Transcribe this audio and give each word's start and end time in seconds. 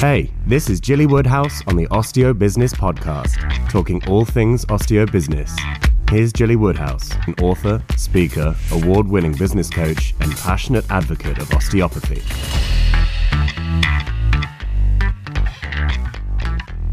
Hey, 0.00 0.32
this 0.46 0.70
is 0.70 0.80
Gilly 0.80 1.04
Woodhouse 1.04 1.60
on 1.66 1.76
the 1.76 1.86
Osteo 1.88 2.32
Business 2.32 2.72
Podcast, 2.72 3.36
talking 3.68 4.02
all 4.08 4.24
things 4.24 4.64
osteo 4.64 5.04
business. 5.12 5.54
Here's 6.08 6.32
Gilly 6.32 6.56
Woodhouse, 6.56 7.10
an 7.26 7.34
author, 7.42 7.84
speaker, 7.98 8.56
award 8.72 9.06
winning 9.08 9.34
business 9.34 9.68
coach, 9.68 10.14
and 10.20 10.34
passionate 10.38 10.90
advocate 10.90 11.36
of 11.36 11.52
osteopathy. 11.52 12.22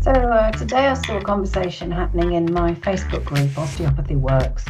So, 0.01 0.11
uh, 0.11 0.51
today 0.51 0.87
I 0.87 0.93
saw 0.93 1.15
a 1.15 1.23
conversation 1.23 1.89
happening 1.89 2.33
in 2.33 2.51
my 2.51 2.73
Facebook 2.73 3.23
group, 3.23 3.57
Osteopathy 3.57 4.17
Works, 4.17 4.65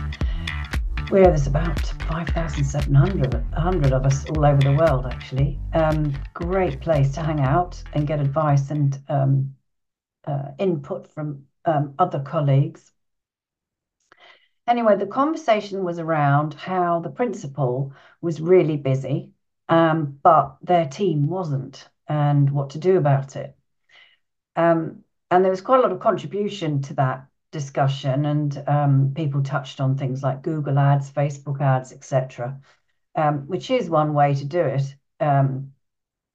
where 1.09 1.23
there's 1.23 1.47
about 1.47 1.91
5,700 2.07 3.33
100 3.33 3.91
of 3.91 4.05
us 4.05 4.25
all 4.29 4.45
over 4.45 4.61
the 4.61 4.73
world, 4.73 5.05
actually. 5.05 5.59
Um, 5.73 6.13
great 6.33 6.79
place 6.79 7.11
to 7.13 7.21
hang 7.21 7.41
out 7.41 7.83
and 7.93 8.07
get 8.07 8.21
advice 8.21 8.71
and 8.71 8.97
um, 9.09 9.55
uh, 10.25 10.51
input 10.57 11.11
from 11.11 11.43
um, 11.65 11.95
other 11.99 12.19
colleagues. 12.19 12.91
Anyway, 14.67 14.95
the 14.95 15.05
conversation 15.05 15.83
was 15.83 15.99
around 15.99 16.53
how 16.53 17.01
the 17.01 17.09
principal 17.09 17.93
was 18.21 18.39
really 18.39 18.77
busy, 18.77 19.31
um, 19.67 20.17
but 20.23 20.57
their 20.61 20.87
team 20.87 21.27
wasn't, 21.27 21.89
and 22.07 22.49
what 22.49 22.69
to 22.71 22.77
do 22.77 22.97
about 22.97 23.35
it. 23.35 23.55
Um, 24.55 25.03
and 25.29 25.43
there 25.43 25.51
was 25.51 25.61
quite 25.61 25.79
a 25.79 25.83
lot 25.83 25.91
of 25.91 25.99
contribution 25.99 26.81
to 26.83 26.93
that 26.95 27.27
discussion 27.51 28.25
and 28.25 28.63
um, 28.67 29.13
people 29.15 29.41
touched 29.41 29.79
on 29.79 29.97
things 29.97 30.23
like 30.23 30.41
Google 30.41 30.77
ads, 30.79 31.11
Facebook 31.11 31.61
ads, 31.61 31.91
etc., 31.91 32.59
um, 33.15 33.47
which 33.47 33.71
is 33.71 33.89
one 33.89 34.13
way 34.13 34.35
to 34.35 34.45
do 34.45 34.61
it. 34.61 34.95
Um, 35.19 35.73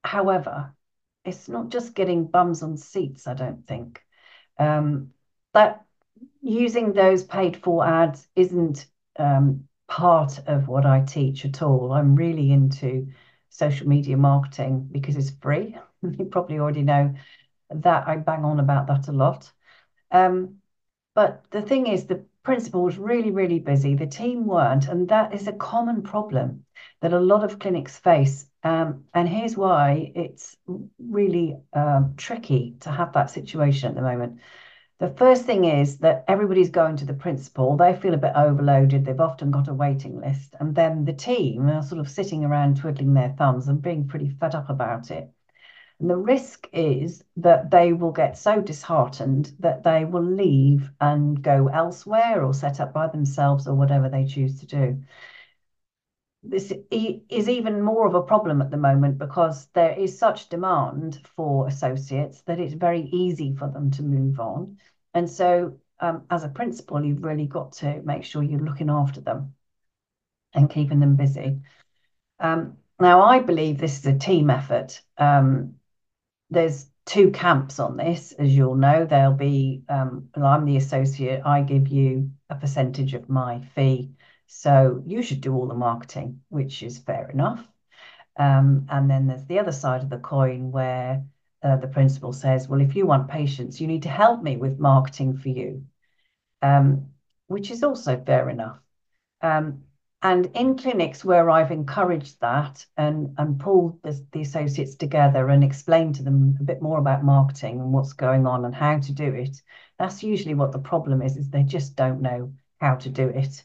however, 0.02 0.75
it's 1.24 1.49
not 1.49 1.68
just 1.68 1.95
getting 1.95 2.27
bums 2.27 2.63
on 2.63 2.77
seats, 2.77 3.27
I 3.27 3.35
don't 3.35 3.66
think. 3.66 4.02
Um, 4.59 5.13
that 5.55 5.85
using 6.40 6.93
those 6.93 7.24
paid 7.24 7.57
for 7.57 7.87
ads 7.87 8.27
isn't 8.35 8.87
um, 9.18 9.68
part 9.88 10.40
of 10.46 10.68
what 10.68 10.87
I 10.87 11.01
teach 11.01 11.45
at 11.45 11.63
all. 11.63 11.93
I'm 11.93 12.16
really 12.16 12.51
into 12.51 13.09
social 13.51 13.87
media 13.87 14.16
marketing 14.16 14.88
because 14.90 15.16
it's 15.16 15.30
free. 15.30 15.77
you 16.02 16.24
probably 16.24 16.59
already 16.59 16.83
know 16.83 17.15
that 17.71 18.09
I 18.09 18.16
bang 18.16 18.45
on 18.45 18.60
about 18.60 18.87
that 18.88 19.09
a 19.09 19.13
lot. 19.13 19.51
Um, 20.10 20.62
but 21.15 21.45
the 21.51 21.63
thing 21.63 21.87
is, 21.87 22.07
the 22.07 22.24
principal 22.43 22.82
was 22.82 22.99
really, 22.99 23.30
really 23.30 23.59
busy. 23.59 23.95
The 23.95 24.07
team 24.07 24.46
weren't. 24.46 24.88
And 24.88 25.09
that 25.09 25.35
is 25.35 25.46
a 25.46 25.52
common 25.52 26.02
problem 26.02 26.65
that 27.01 27.13
a 27.13 27.21
lot 27.21 27.45
of 27.45 27.59
clinics 27.59 27.99
face. 27.99 28.46
Um, 28.65 29.05
and 29.15 29.29
here's 29.29 29.57
why 29.57 30.13
it's 30.15 30.57
really 30.99 31.57
um, 31.73 32.15
tricky 32.16 32.77
to 32.80 32.90
have 32.90 33.13
that 33.13 33.30
situation 33.30 33.88
at 33.88 33.95
the 33.95 34.02
moment. 34.02 34.40
The 34.99 35.10
first 35.10 35.45
thing 35.45 35.65
is 35.65 35.99
that 35.99 36.24
everybody's 36.29 36.71
going 36.71 36.96
to 36.99 37.05
the 37.05 37.15
principal. 37.15 37.77
They 37.77 37.95
feel 37.96 38.15
a 38.15 38.18
bit 38.18 38.33
overloaded. 38.37 39.05
They've 39.05 39.21
often 39.21 39.51
got 39.51 39.68
a 39.68 39.74
waiting 39.74 40.21
list. 40.21 40.55
And 40.60 40.74
then 40.74 41.05
the 41.05 41.13
team 41.13 41.68
are 41.68 41.83
sort 41.83 42.01
of 42.01 42.09
sitting 42.09 42.45
around 42.45 42.77
twiddling 42.77 43.15
their 43.15 43.35
thumbs 43.37 43.68
and 43.68 43.83
being 43.83 44.07
pretty 44.07 44.30
fed 44.30 44.55
up 44.55 44.71
about 44.71 45.10
it. 45.10 45.29
And 46.03 46.11
the 46.11 46.17
risk 46.17 46.69
is 46.73 47.23
that 47.37 47.71
they 47.71 47.93
will 47.93 48.11
get 48.11 48.37
so 48.37 48.61
disheartened 48.61 49.53
that 49.61 49.85
they 49.85 50.05
will 50.05 50.25
leave 50.25 50.91
and 51.01 51.41
go 51.41 51.69
elsewhere 51.69 52.43
or 52.45 52.53
set 52.53 52.81
up 52.81 52.93
by 52.93 53.07
themselves 53.07 53.69
or 53.69 53.77
whatever 53.77 54.09
they 54.09 54.25
choose 54.25 54.59
to 54.59 54.67
do. 54.67 55.01
This 56.43 56.73
is 56.91 57.49
even 57.49 57.83
more 57.83 58.05
of 58.05 58.17
a 58.17 58.23
problem 58.23 58.61
at 58.61 58.73
the 58.73 58.77
moment 58.77 59.17
because 59.17 59.67
there 59.75 59.97
is 59.97 60.19
such 60.19 60.49
demand 60.49 61.21
for 61.37 61.69
associates 61.69 62.43
that 62.43 62.59
it's 62.59 62.75
very 62.75 63.03
easy 63.13 63.55
for 63.55 63.69
them 63.69 63.93
to 63.93 64.03
move 64.03 64.41
on. 64.41 64.78
And 65.15 65.31
so, 65.31 65.79
um, 66.01 66.25
as 66.31 66.43
a 66.43 66.49
principal, 66.49 67.05
you've 67.05 67.23
really 67.23 67.47
got 67.47 67.75
to 67.75 68.03
make 68.03 68.25
sure 68.25 68.43
you're 68.43 68.59
looking 68.59 68.91
after 68.91 69.21
them 69.21 69.55
and 70.53 70.69
keeping 70.69 70.99
them 70.99 71.15
busy. 71.15 71.61
Um, 72.41 72.79
now, 72.99 73.23
I 73.23 73.39
believe 73.39 73.79
this 73.79 74.01
is 74.01 74.07
a 74.07 74.19
team 74.19 74.51
effort. 74.51 75.01
Um, 75.17 75.77
there's 76.53 76.87
two 77.05 77.31
camps 77.31 77.79
on 77.79 77.97
this, 77.97 78.33
as 78.33 78.55
you'll 78.55 78.75
know. 78.75 79.05
There'll 79.05 79.35
be, 79.35 79.83
um, 79.89 80.29
well, 80.37 80.47
I'm 80.47 80.65
the 80.65 80.77
associate, 80.77 81.43
I 81.45 81.63
give 81.63 81.89
you 81.89 82.31
a 82.49 82.55
percentage 82.55 83.15
of 83.15 83.29
my 83.29 83.61
fee. 83.75 84.13
So 84.47 85.03
you 85.07 85.23
should 85.23 85.41
do 85.41 85.55
all 85.55 85.67
the 85.67 85.75
marketing, 85.75 86.41
which 86.51 86.83
is 86.83 86.99
fair 86.99 87.31
enough. 87.31 87.67
Um, 88.37 88.87
and 88.91 89.11
then 89.11 89.27
there's 89.27 89.47
the 89.47 89.59
other 89.59 89.73
side 89.73 90.03
of 90.03 90.11
the 90.11 90.19
coin 90.19 90.71
where 90.71 91.25
uh, 91.62 91.77
the 91.77 91.89
principal 91.89 92.33
says, 92.33 92.69
well, 92.69 92.81
if 92.81 92.97
you 92.97 93.07
want 93.07 93.29
patients, 93.29 93.81
you 93.81 93.87
need 93.87 94.03
to 94.03 94.09
help 94.09 94.43
me 94.43 94.57
with 94.57 94.79
marketing 94.79 95.39
for 95.39 95.49
you, 95.49 95.85
um, 96.61 97.09
which 97.47 97.71
is 97.71 97.83
also 97.83 98.23
fair 98.25 98.49
enough. 98.49 98.79
Um, 99.41 99.85
and 100.22 100.47
in 100.55 100.77
clinics 100.77 101.25
where 101.25 101.50
I've 101.50 101.72
encouraged 101.72 102.41
that 102.41 102.87
and, 102.97 103.34
and 103.38 103.59
pulled 103.59 104.00
the, 104.03 104.25
the, 104.33 104.43
associates 104.43 104.94
together 104.94 105.49
and 105.49 105.65
explained 105.65 106.15
to 106.16 106.22
them 106.22 106.56
a 106.60 106.62
bit 106.62 106.81
more 106.81 106.99
about 106.99 107.25
marketing 107.25 107.81
and 107.81 107.93
what's 107.93 108.12
going 108.12 108.47
on 108.47 108.65
and 108.65 108.75
how 108.75 108.99
to 108.99 109.12
do 109.12 109.34
it, 109.34 109.61
that's 109.99 110.22
usually 110.22 110.55
what 110.55 110.71
the 110.71 110.78
problem 110.78 111.22
is, 111.22 111.37
is 111.37 111.50
they 111.50 111.65
just 111.65 111.97
don't 111.97 112.22
know 112.22 112.53
how 112.81 112.94
to 112.97 113.09
do 113.09 113.28
it. 113.28 113.65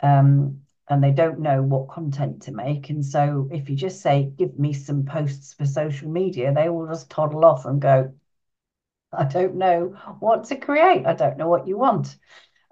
Um, 0.00 0.60
and 0.88 1.02
they 1.02 1.12
don't 1.12 1.40
know 1.40 1.62
what 1.62 1.88
content 1.88 2.42
to 2.42 2.52
make. 2.52 2.90
And 2.90 3.02
so 3.04 3.48
if 3.50 3.70
you 3.70 3.76
just 3.76 4.02
say, 4.02 4.30
give 4.36 4.58
me 4.58 4.74
some 4.74 5.06
posts 5.06 5.54
for 5.54 5.64
social 5.64 6.10
media, 6.10 6.52
they 6.52 6.68
will 6.68 6.86
just 6.86 7.08
toddle 7.08 7.46
off 7.46 7.64
and 7.64 7.80
go, 7.80 8.12
I 9.10 9.24
don't 9.24 9.54
know 9.54 9.96
what 10.20 10.44
to 10.44 10.56
create. 10.56 11.06
I 11.06 11.14
don't 11.14 11.38
know 11.38 11.48
what 11.48 11.66
you 11.66 11.78
want. 11.78 12.16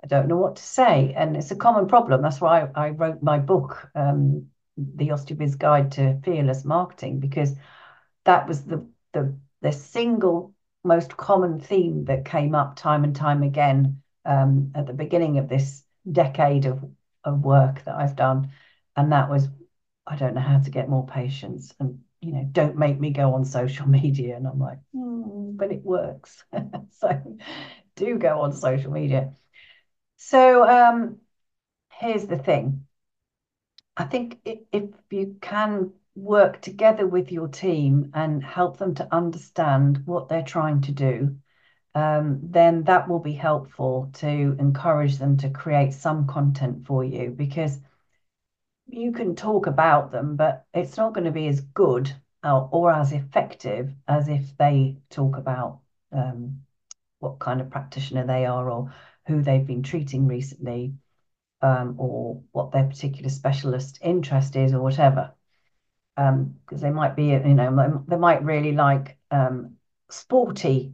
I 0.03 0.07
don't 0.07 0.29
know 0.29 0.37
what 0.37 0.57
to 0.57 0.63
say. 0.63 1.15
And 1.17 1.37
it's 1.37 1.51
a 1.51 1.57
common 1.57 1.87
problem. 1.87 2.23
That's 2.23 2.41
why 2.41 2.63
I, 2.63 2.87
I 2.87 2.91
wrote 2.91 3.23
my 3.23 3.39
book, 3.39 3.89
um, 3.95 4.49
The 4.77 5.09
Osteobiz 5.09 5.59
Guide 5.59 5.93
to 5.93 6.21
Fearless 6.25 6.65
Marketing, 6.65 7.21
because 7.21 7.55
that 8.25 8.49
was 8.49 8.65
the, 8.65 8.87
the, 9.13 9.37
the 9.61 9.73
single 9.73 10.55
most 10.85 11.17
common 11.17 11.61
theme 11.61 12.05
that 12.07 12.25
came 12.25 12.55
up 12.55 12.77
time 12.77 13.05
and 13.05 13.15
time 13.15 13.43
again 13.43 14.03
um, 14.25 14.73
at 14.75 14.87
the 14.87 14.93
beginning 14.93 15.39
of 15.39 15.49
this 15.49 15.85
decade 16.11 16.67
of, 16.67 16.83
of 17.25 17.41
work 17.41 17.85
that 17.85 17.95
I've 17.95 18.17
done. 18.17 18.51
And 18.97 19.13
that 19.13 19.31
was, 19.31 19.49
I 20.07 20.17
don't 20.17 20.35
know 20.35 20.41
how 20.41 20.59
to 20.59 20.71
get 20.71 20.89
more 20.89 21.07
patients. 21.07 21.73
And 21.79 22.01
you 22.21 22.33
know, 22.33 22.49
don't 22.51 22.77
make 22.77 22.99
me 22.99 23.11
go 23.11 23.35
on 23.35 23.45
social 23.45 23.87
media. 24.01 24.37
And 24.37 24.47
I'm 24.47 24.59
like, 24.59 24.79
mm, 24.95 25.57
but 25.57 25.71
it 25.73 25.85
works. 25.85 26.45
so 26.91 27.39
do 27.97 28.19
go 28.19 28.41
on 28.41 28.53
social 28.53 28.91
media. 28.91 29.33
So 30.25 30.65
um, 30.67 31.19
here's 31.91 32.27
the 32.27 32.39
thing. 32.39 32.87
I 33.97 34.05
think 34.05 34.39
if 34.45 34.89
you 35.11 35.37
can 35.41 35.93
work 36.15 36.63
together 36.63 37.07
with 37.07 37.33
your 37.33 37.49
team 37.49 38.13
and 38.15 38.43
help 38.43 38.79
them 38.79 38.95
to 38.95 39.15
understand 39.15 40.07
what 40.07 40.29
they're 40.29 40.45
trying 40.45 40.83
to 40.83 40.93
do, 40.93 41.37
um, 41.97 42.39
then 42.45 42.85
that 42.85 43.09
will 43.09 43.19
be 43.19 43.33
helpful 43.33 44.11
to 44.15 44.57
encourage 44.61 45.19
them 45.19 45.37
to 45.39 45.51
create 45.51 45.93
some 45.93 46.29
content 46.29 46.87
for 46.87 47.05
you 47.05 47.31
because 47.31 47.81
you 48.87 49.11
can 49.11 49.35
talk 49.35 49.67
about 49.67 50.13
them, 50.13 50.37
but 50.37 50.67
it's 50.73 50.97
not 50.97 51.15
going 51.15 51.25
to 51.25 51.33
be 51.33 51.49
as 51.49 51.61
good 51.61 52.11
or, 52.45 52.69
or 52.71 52.93
as 52.93 53.13
effective 53.13 53.93
as 54.07 54.29
if 54.29 54.57
they 54.57 54.99
talk 55.11 55.37
about 55.37 55.81
um, 56.13 56.63
what 57.19 57.41
kind 57.41 57.61
of 57.61 57.71
practitioner 57.71 58.25
they 58.25 58.47
are 58.47 58.71
or 58.71 58.95
who 59.27 59.43
they've 59.43 59.67
been 59.67 59.83
treating 59.83 60.27
recently 60.27 60.95
um, 61.61 61.95
or 61.99 62.43
what 62.53 62.73
their 62.73 62.85
particular 62.85 63.31
specialist 63.31 63.99
interest 64.03 64.57
is 64.57 64.73
or 64.75 64.83
whatever. 64.83 65.33
Because 66.17 66.33
um, 66.33 66.57
they 66.71 66.91
might 66.91 67.17
be, 67.17 67.27
you 67.27 67.55
know, 67.55 68.05
they 68.07 68.17
might 68.17 68.45
really 68.45 68.73
like 68.73 69.17
um, 69.31 69.77
sporty 70.11 70.93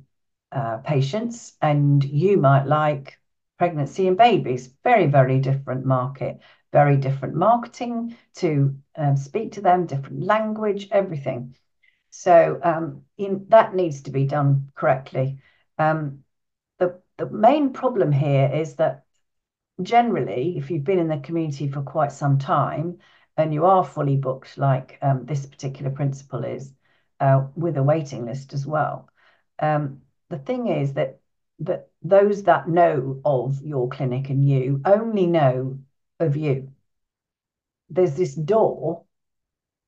uh, 0.53 0.79
patients 0.79 1.55
and 1.61 2.05
you 2.05 2.37
might 2.37 2.67
like 2.67 3.19
pregnancy 3.59 4.07
and 4.07 4.17
babies. 4.17 4.69
Very, 4.85 5.07
very 5.07 5.41
different 5.41 5.85
market, 5.85 6.39
very 6.73 6.97
different 6.97 7.35
marketing 7.35 8.17
to 8.37 8.77
um, 8.97 9.17
speak 9.17 9.53
to 9.53 9.61
them, 9.61 9.87
different 9.87 10.23
language, 10.23 10.89
everything. 10.93 11.57
So 12.11 12.61
um, 12.63 13.03
in, 13.17 13.47
that 13.49 13.75
needs 13.75 14.03
to 14.03 14.11
be 14.11 14.25
done 14.27 14.71
correctly. 14.75 15.39
Um, 15.79 16.25
the 17.19 17.29
main 17.29 17.73
problem 17.73 18.13
here 18.13 18.51
is 18.53 18.77
that 18.77 19.05
generally, 19.83 20.57
if 20.57 20.71
you've 20.71 20.85
been 20.85 20.99
in 20.99 21.09
the 21.09 21.19
community 21.19 21.69
for 21.69 21.83
quite 21.83 22.13
some 22.13 22.39
time 22.39 22.99
and 23.37 23.53
you 23.53 23.67
are 23.67 23.85
fully 23.85 24.17
booked, 24.17 24.57
like 24.57 24.99
um, 25.03 25.27
this 25.27 25.45
particular 25.47 25.91
principal 25.91 26.45
is, 26.45 26.73
uh, 27.21 27.47
with 27.57 27.77
a 27.77 27.83
waiting 27.83 28.25
list 28.25 28.53
as 28.55 28.65
well, 28.67 29.09
um, 29.59 30.01
the 30.31 30.39
thing 30.39 30.69
is 30.69 30.95
that 30.95 31.21
that 31.61 31.89
those 32.03 32.45
that 32.45 32.69
know 32.69 33.21
of 33.25 33.61
your 33.63 33.89
clinic 33.89 34.31
and 34.31 34.49
you 34.49 34.81
only 34.85 35.27
know 35.27 35.81
of 36.21 36.37
you. 36.37 36.73
There's 37.91 38.15
this 38.15 38.35
door, 38.35 39.05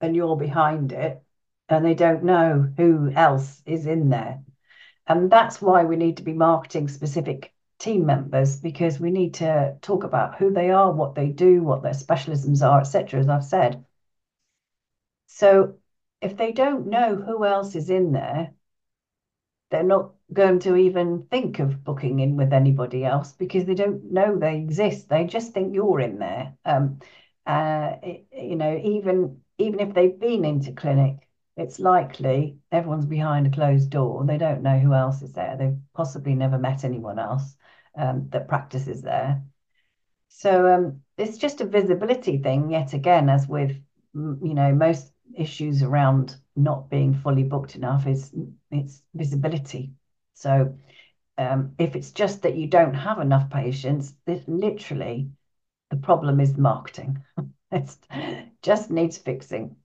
and 0.00 0.16
you're 0.16 0.36
behind 0.36 0.90
it, 0.90 1.22
and 1.68 1.84
they 1.84 1.94
don't 1.94 2.24
know 2.24 2.72
who 2.76 3.12
else 3.14 3.62
is 3.66 3.86
in 3.86 4.08
there. 4.08 4.42
And 5.10 5.28
that's 5.28 5.60
why 5.60 5.82
we 5.84 5.96
need 5.96 6.18
to 6.18 6.22
be 6.22 6.34
marketing 6.34 6.86
specific 6.86 7.52
team 7.80 8.06
members 8.06 8.60
because 8.60 9.00
we 9.00 9.10
need 9.10 9.34
to 9.34 9.76
talk 9.82 10.04
about 10.04 10.36
who 10.36 10.52
they 10.52 10.70
are, 10.70 10.92
what 10.92 11.16
they 11.16 11.26
do, 11.30 11.64
what 11.64 11.82
their 11.82 11.94
specialisms 11.94 12.62
are, 12.62 12.80
etc. 12.80 13.18
As 13.18 13.28
I've 13.28 13.44
said. 13.44 13.84
So 15.26 15.78
if 16.20 16.36
they 16.36 16.52
don't 16.52 16.86
know 16.86 17.16
who 17.16 17.44
else 17.44 17.74
is 17.74 17.90
in 17.90 18.12
there, 18.12 18.52
they're 19.72 19.82
not 19.82 20.12
going 20.32 20.60
to 20.60 20.76
even 20.76 21.26
think 21.28 21.58
of 21.58 21.82
booking 21.82 22.20
in 22.20 22.36
with 22.36 22.52
anybody 22.52 23.04
else 23.04 23.32
because 23.32 23.64
they 23.64 23.74
don't 23.74 24.12
know 24.12 24.38
they 24.38 24.58
exist. 24.58 25.08
They 25.08 25.24
just 25.24 25.52
think 25.52 25.74
you're 25.74 25.98
in 25.98 26.20
there. 26.20 26.54
Um, 26.64 27.00
uh, 27.46 27.96
it, 28.00 28.26
you 28.32 28.54
know, 28.54 28.80
even 28.84 29.40
even 29.58 29.80
if 29.80 29.92
they've 29.92 30.20
been 30.20 30.44
into 30.44 30.70
clinic, 30.70 31.28
it's 31.60 31.78
likely 31.78 32.56
everyone's 32.72 33.04
behind 33.04 33.46
a 33.46 33.50
closed 33.50 33.90
door. 33.90 34.24
They 34.24 34.38
don't 34.38 34.62
know 34.62 34.78
who 34.78 34.94
else 34.94 35.20
is 35.20 35.34
there. 35.34 35.56
They've 35.58 35.78
possibly 35.94 36.34
never 36.34 36.58
met 36.58 36.84
anyone 36.84 37.18
else 37.18 37.54
um, 37.96 38.28
that 38.30 38.48
practices 38.48 39.02
there. 39.02 39.42
So 40.28 40.72
um, 40.74 41.02
it's 41.18 41.36
just 41.36 41.60
a 41.60 41.66
visibility 41.66 42.38
thing 42.38 42.70
yet 42.70 42.94
again, 42.94 43.28
as 43.28 43.46
with 43.46 43.72
you 44.14 44.54
know 44.54 44.74
most 44.74 45.12
issues 45.36 45.82
around 45.82 46.36
not 46.56 46.88
being 46.88 47.14
fully 47.14 47.44
booked 47.44 47.76
enough 47.76 48.06
is 48.06 48.34
it's 48.70 49.02
visibility. 49.14 49.92
So 50.34 50.78
um, 51.36 51.74
if 51.78 51.94
it's 51.94 52.12
just 52.12 52.42
that 52.42 52.56
you 52.56 52.68
don't 52.68 52.94
have 52.94 53.18
enough 53.18 53.50
patients, 53.50 54.14
it 54.26 54.48
literally 54.48 55.30
the 55.90 55.96
problem 55.96 56.40
is 56.40 56.56
marketing. 56.56 57.22
it 57.72 57.96
just 58.62 58.90
needs 58.90 59.18
fixing. 59.18 59.76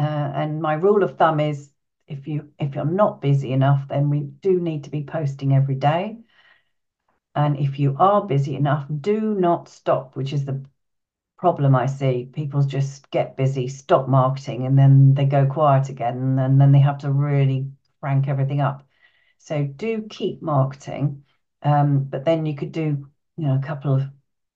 Uh, 0.00 0.32
and 0.34 0.62
my 0.62 0.72
rule 0.72 1.02
of 1.02 1.18
thumb 1.18 1.40
is 1.40 1.70
if 2.06 2.26
you 2.26 2.48
if 2.58 2.74
you're 2.74 2.86
not 2.86 3.20
busy 3.20 3.52
enough, 3.52 3.86
then 3.86 4.08
we 4.08 4.20
do 4.20 4.58
need 4.58 4.84
to 4.84 4.90
be 4.90 5.04
posting 5.04 5.52
every 5.52 5.74
day. 5.74 6.16
And 7.34 7.58
if 7.58 7.78
you 7.78 7.96
are 7.98 8.26
busy 8.26 8.56
enough, 8.56 8.86
do 9.00 9.34
not 9.34 9.68
stop, 9.68 10.16
which 10.16 10.32
is 10.32 10.46
the 10.46 10.64
problem 11.36 11.76
I 11.76 11.84
see. 11.84 12.30
People 12.32 12.62
just 12.62 13.10
get 13.10 13.36
busy, 13.36 13.68
stop 13.68 14.08
marketing, 14.08 14.64
and 14.64 14.78
then 14.78 15.12
they 15.12 15.26
go 15.26 15.44
quiet 15.44 15.90
again, 15.90 16.38
and 16.38 16.58
then 16.58 16.72
they 16.72 16.80
have 16.80 16.98
to 16.98 17.12
really 17.12 17.70
crank 18.00 18.26
everything 18.26 18.62
up. 18.62 18.88
So 19.36 19.64
do 19.64 20.06
keep 20.08 20.40
marketing, 20.40 21.24
um, 21.62 22.04
but 22.04 22.24
then 22.24 22.46
you 22.46 22.56
could 22.56 22.72
do 22.72 23.06
you 23.36 23.46
know 23.46 23.54
a 23.54 23.66
couple 23.66 23.94
of 23.94 24.04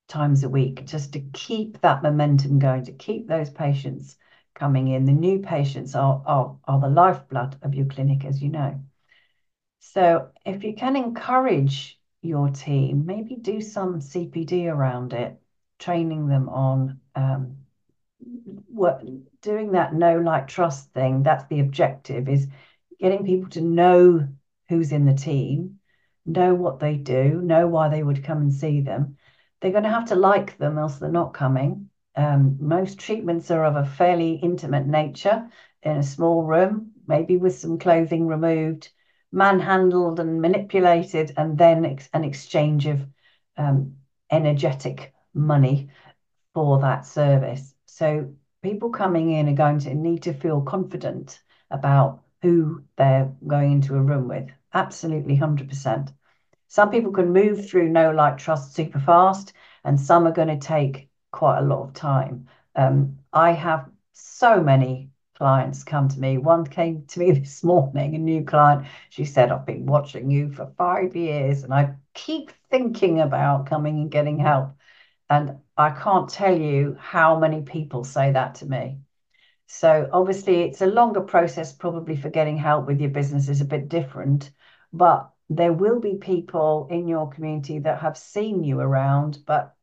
times 0.07 0.43
a 0.43 0.49
week 0.49 0.85
just 0.85 1.13
to 1.13 1.19
keep 1.19 1.81
that 1.81 2.01
momentum 2.01 2.57
going, 2.57 2.85
to 2.85 2.93
keep 2.93 3.27
those 3.27 3.51
patients 3.51 4.17
coming 4.55 4.87
in. 4.87 5.05
The 5.05 5.11
new 5.11 5.39
patients 5.39 5.95
are 5.95 6.23
are, 6.25 6.57
are 6.65 6.79
the 6.79 6.89
lifeblood 6.89 7.57
of 7.61 7.75
your 7.75 7.85
clinic, 7.85 8.25
as 8.25 8.41
you 8.41 8.49
know. 8.49 8.83
So 9.79 10.29
if 10.45 10.63
you 10.63 10.73
can 10.73 10.95
encourage 10.95 11.99
your 12.21 12.49
team, 12.49 13.05
maybe 13.05 13.35
do 13.35 13.61
some 13.61 13.99
CPD 13.99 14.67
around 14.67 15.13
it 15.13 15.39
training 15.77 16.27
them 16.27 16.49
on 16.49 16.99
um, 17.15 17.57
what 18.67 19.03
doing 19.41 19.73
that 19.73 19.93
know 19.93 20.19
like 20.19 20.47
trust 20.47 20.91
thing 20.93 21.23
that's 21.23 21.45
the 21.47 21.59
objective 21.59 22.27
is 22.29 22.47
getting 22.99 23.25
people 23.25 23.49
to 23.49 23.61
know 23.61 24.27
who's 24.69 24.91
in 24.91 25.05
the 25.05 25.13
team 25.13 25.79
know 26.25 26.53
what 26.53 26.79
they 26.79 26.95
do 26.95 27.41
know 27.41 27.67
why 27.67 27.89
they 27.89 28.01
would 28.01 28.23
come 28.23 28.39
and 28.39 28.53
see 28.53 28.81
them 28.81 29.17
they're 29.59 29.71
going 29.71 29.83
to 29.83 29.89
have 29.89 30.07
to 30.07 30.15
like 30.15 30.57
them 30.57 30.77
else 30.77 30.97
they're 30.97 31.11
not 31.11 31.33
coming 31.33 31.89
um, 32.15 32.57
most 32.59 32.99
treatments 32.99 33.51
are 33.51 33.65
of 33.65 33.75
a 33.75 33.85
fairly 33.85 34.33
intimate 34.35 34.87
nature 34.87 35.49
in 35.83 35.97
a 35.97 36.03
small 36.03 36.43
room 36.43 36.91
maybe 37.07 37.37
with 37.37 37.55
some 37.55 37.77
clothing 37.77 38.27
removed 38.27 38.89
manhandled 39.31 40.19
and 40.19 40.41
manipulated 40.41 41.33
and 41.37 41.57
then 41.57 41.85
ex- 41.85 42.09
an 42.13 42.23
exchange 42.23 42.85
of 42.87 43.05
um, 43.57 43.93
energetic 44.31 45.13
money 45.33 45.89
for 46.53 46.79
that 46.79 47.05
service. 47.05 47.73
So 47.85 48.33
people 48.61 48.89
coming 48.89 49.31
in 49.31 49.49
are 49.49 49.53
going 49.53 49.79
to 49.79 49.93
need 49.93 50.23
to 50.23 50.33
feel 50.33 50.61
confident 50.61 51.41
about 51.69 52.21
who 52.41 52.83
they're 52.97 53.31
going 53.45 53.73
into 53.73 53.95
a 53.95 54.01
room 54.01 54.27
with. 54.27 54.49
Absolutely 54.73 55.33
100%. 55.33 56.11
Some 56.67 56.89
people 56.91 57.11
can 57.11 57.33
move 57.33 57.69
through 57.69 57.89
no 57.89 58.11
like 58.11 58.37
trust 58.37 58.73
super 58.73 58.99
fast, 58.99 59.53
and 59.83 59.99
some 59.99 60.25
are 60.27 60.31
going 60.31 60.47
to 60.47 60.57
take 60.67 61.09
quite 61.35 61.59
a 61.59 61.61
lot 61.61 61.83
of 61.83 61.93
time. 61.93 62.47
Um, 62.75 63.19
I 63.33 63.51
have 63.51 63.89
so 64.13 64.63
many 64.63 65.11
clients 65.37 65.83
come 65.83 66.07
to 66.07 66.19
me. 66.19 66.37
One 66.37 66.65
came 66.65 67.05
to 67.07 67.19
me 67.19 67.31
this 67.39 67.61
morning, 67.61 68.15
a 68.15 68.17
new 68.17 68.45
client. 68.45 68.87
She 69.09 69.25
said, 69.25 69.51
I've 69.51 69.65
been 69.65 69.85
watching 69.85 70.31
you 70.31 70.49
for 70.53 70.73
five 70.77 71.13
years 71.13 71.63
and 71.63 71.73
I 71.73 71.95
keep 72.13 72.51
thinking 72.71 73.19
about 73.19 73.65
coming 73.65 73.99
and 73.99 74.09
getting 74.09 74.39
help. 74.39 74.77
And 75.29 75.57
I 75.75 75.89
can't 75.89 76.29
tell 76.29 76.57
you 76.57 76.95
how 76.97 77.37
many 77.37 77.63
people 77.63 78.05
say 78.05 78.31
that 78.31 78.55
to 78.55 78.65
me. 78.65 78.99
So 79.67 80.09
obviously, 80.13 80.61
it's 80.61 80.81
a 80.81 80.87
longer 80.87 81.21
process, 81.21 81.73
probably 81.73 82.15
for 82.15 82.29
getting 82.29 82.57
help 82.57 82.87
with 82.87 83.01
your 83.01 83.09
business 83.09 83.49
is 83.49 83.59
a 83.59 83.65
bit 83.65 83.89
different, 83.89 84.51
but 84.93 85.31
there 85.49 85.73
will 85.73 85.99
be 85.99 86.15
people 86.15 86.87
in 86.89 87.09
your 87.09 87.29
community 87.29 87.79
that 87.79 87.99
have 87.99 88.17
seen 88.17 88.63
you 88.63 88.79
around, 88.79 89.39
but 89.45 89.74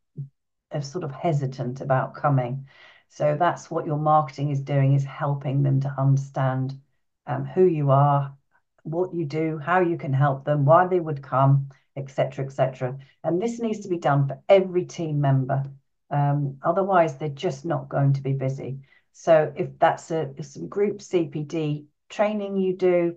are 0.74 0.82
sort 0.82 1.04
of 1.04 1.12
hesitant 1.12 1.80
about 1.80 2.14
coming. 2.14 2.66
So 3.08 3.36
that's 3.38 3.70
what 3.70 3.86
your 3.86 3.98
marketing 3.98 4.50
is 4.50 4.60
doing 4.60 4.94
is 4.94 5.04
helping 5.04 5.62
them 5.62 5.80
to 5.80 5.94
understand 5.98 6.80
um, 7.26 7.44
who 7.44 7.64
you 7.64 7.90
are, 7.90 8.36
what 8.84 9.14
you 9.14 9.24
do, 9.24 9.58
how 9.58 9.80
you 9.80 9.96
can 9.96 10.12
help 10.12 10.44
them, 10.44 10.64
why 10.64 10.86
they 10.86 11.00
would 11.00 11.22
come, 11.22 11.68
etc., 11.96 12.44
etc. 12.44 12.98
And 13.22 13.40
this 13.40 13.60
needs 13.60 13.80
to 13.80 13.88
be 13.88 13.98
done 13.98 14.28
for 14.28 14.40
every 14.48 14.86
team 14.86 15.20
member. 15.20 15.64
Um, 16.10 16.58
otherwise, 16.62 17.16
they're 17.16 17.28
just 17.28 17.64
not 17.64 17.88
going 17.88 18.14
to 18.14 18.22
be 18.22 18.32
busy. 18.32 18.80
So 19.12 19.52
if 19.56 19.78
that's 19.78 20.10
a 20.10 20.32
some 20.42 20.68
group 20.68 20.98
CPD 20.98 21.84
training 22.08 22.56
you 22.56 22.76
do, 22.76 23.16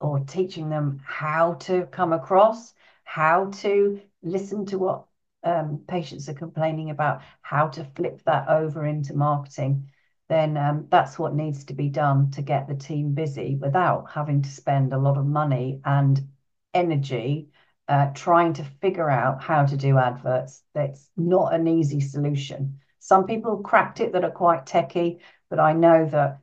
or 0.00 0.20
teaching 0.20 0.68
them 0.68 1.00
how 1.04 1.54
to 1.54 1.86
come 1.86 2.12
across, 2.12 2.74
how 3.04 3.50
to 3.50 4.00
listen 4.22 4.66
to 4.66 4.78
what 4.78 5.06
um, 5.46 5.80
patients 5.86 6.28
are 6.28 6.34
complaining 6.34 6.90
about, 6.90 7.22
how 7.40 7.68
to 7.68 7.84
flip 7.94 8.20
that 8.26 8.48
over 8.48 8.84
into 8.84 9.14
marketing, 9.14 9.88
then 10.28 10.56
um, 10.56 10.86
that's 10.90 11.18
what 11.18 11.34
needs 11.34 11.64
to 11.64 11.74
be 11.74 11.88
done 11.88 12.30
to 12.32 12.42
get 12.42 12.66
the 12.66 12.74
team 12.74 13.14
busy 13.14 13.54
without 13.54 14.10
having 14.10 14.42
to 14.42 14.50
spend 14.50 14.92
a 14.92 14.98
lot 14.98 15.16
of 15.16 15.24
money 15.24 15.80
and 15.84 16.20
energy 16.74 17.48
uh, 17.88 18.10
trying 18.14 18.52
to 18.54 18.64
figure 18.80 19.08
out 19.08 19.40
how 19.40 19.64
to 19.64 19.76
do 19.76 19.96
adverts. 19.98 20.62
That's 20.74 21.08
not 21.16 21.54
an 21.54 21.68
easy 21.68 22.00
solution. 22.00 22.80
Some 22.98 23.26
people 23.26 23.58
cracked 23.58 24.00
it 24.00 24.12
that 24.12 24.24
are 24.24 24.30
quite 24.30 24.66
techy, 24.66 25.20
but 25.48 25.60
I 25.60 25.72
know 25.72 26.06
that 26.06 26.40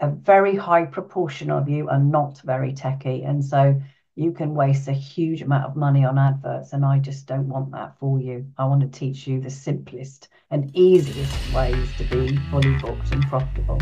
a 0.00 0.10
very 0.10 0.56
high 0.56 0.86
proportion 0.86 1.50
of 1.50 1.68
you 1.68 1.88
are 1.88 2.00
not 2.00 2.40
very 2.40 2.72
techy. 2.72 3.22
And 3.22 3.44
so 3.44 3.80
you 4.20 4.32
can 4.32 4.54
waste 4.54 4.86
a 4.86 4.92
huge 4.92 5.40
amount 5.40 5.64
of 5.64 5.76
money 5.76 6.04
on 6.04 6.18
adverts. 6.18 6.74
And 6.74 6.84
I 6.84 6.98
just 6.98 7.26
don't 7.26 7.48
want 7.48 7.72
that 7.72 7.96
for 7.98 8.20
you. 8.20 8.44
I 8.58 8.66
want 8.66 8.82
to 8.82 8.86
teach 8.86 9.26
you 9.26 9.40
the 9.40 9.48
simplest 9.48 10.28
and 10.50 10.70
easiest 10.76 11.54
ways 11.54 11.88
to 11.96 12.04
be 12.04 12.36
fully 12.50 12.76
booked 12.76 13.12
and 13.12 13.22
profitable. 13.22 13.80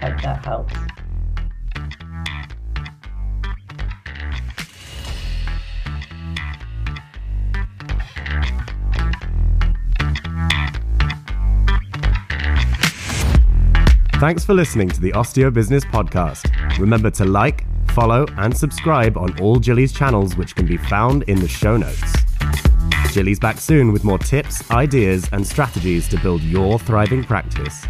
Hope 0.00 0.20
that 0.22 0.44
helps. 0.44 0.74
Thanks 14.18 14.44
for 14.44 14.52
listening 14.52 14.88
to 14.90 15.00
the 15.00 15.12
Osteo 15.12 15.54
Business 15.54 15.84
Podcast. 15.84 16.50
Remember 16.78 17.10
to 17.12 17.24
like, 17.24 17.64
follow, 17.90 18.26
and 18.38 18.56
subscribe 18.56 19.16
on 19.16 19.38
all 19.40 19.58
Gilly's 19.58 19.92
channels, 19.92 20.36
which 20.36 20.56
can 20.56 20.66
be 20.66 20.76
found 20.76 21.24
in 21.24 21.38
the 21.40 21.48
show 21.48 21.76
notes. 21.76 22.12
Gilly's 23.12 23.38
back 23.40 23.58
soon 23.58 23.92
with 23.92 24.04
more 24.04 24.18
tips, 24.18 24.70
ideas, 24.70 25.28
and 25.32 25.46
strategies 25.46 26.08
to 26.08 26.18
build 26.18 26.42
your 26.42 26.78
thriving 26.78 27.24
practice. 27.24 27.86